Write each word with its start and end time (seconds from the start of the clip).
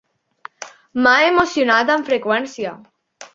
M'ha 1.09 1.13
emocionat 1.25 1.93
amb 1.97 2.09
freqüència 2.13 2.73